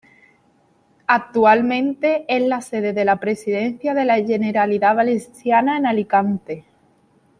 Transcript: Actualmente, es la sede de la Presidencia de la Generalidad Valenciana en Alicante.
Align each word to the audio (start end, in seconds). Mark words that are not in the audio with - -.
Actualmente, 1.05 2.25
es 2.27 2.41
la 2.47 2.59
sede 2.61 2.91
de 2.91 3.05
la 3.05 3.17
Presidencia 3.19 3.93
de 3.93 4.03
la 4.05 4.15
Generalidad 4.15 4.95
Valenciana 4.95 5.77
en 5.77 5.85
Alicante. 5.85 6.65